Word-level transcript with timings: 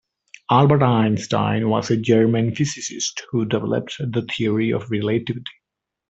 Albert 0.49 0.81
Einstein 0.83 1.69
was 1.69 1.91
a 1.91 1.95
German 1.95 2.55
physicist 2.55 3.21
who 3.29 3.45
developed 3.45 3.97
the 3.99 4.23
Theory 4.35 4.73
of 4.73 4.89
Relativity. 4.89 5.45